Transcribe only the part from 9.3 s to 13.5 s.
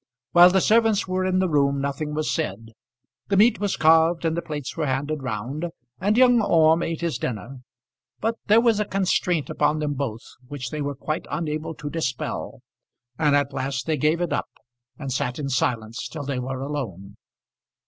upon them both which they were quite unable to dispel, and